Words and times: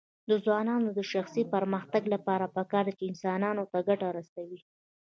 د 0.29 0.31
ځوانانو 0.45 0.87
د 0.97 0.99
شخصي 1.11 1.43
پرمختګ 1.53 2.03
لپاره 2.13 2.45
پکار 2.55 2.85
ده 2.87 2.93
چې 2.97 3.03
انسانانو 3.11 3.63
ته 3.71 3.79
ګټه 3.89 4.07
رسوي. 4.17 4.59